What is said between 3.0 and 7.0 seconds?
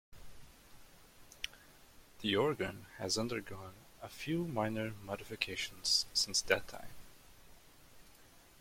undergone a few minor modifications since that time.